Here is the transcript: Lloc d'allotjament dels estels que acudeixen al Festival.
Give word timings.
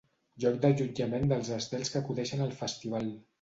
Lloc 0.43 0.55
d'allotjament 0.63 1.27
dels 1.33 1.51
estels 1.59 1.93
que 1.97 2.01
acudeixen 2.01 2.43
al 2.47 2.57
Festival. 2.65 3.13